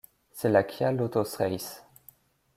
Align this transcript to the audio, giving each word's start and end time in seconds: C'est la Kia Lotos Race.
C'est 0.31 0.49
la 0.49 0.63
Kia 0.63 0.91
Lotos 0.91 1.37
Race. 1.37 1.85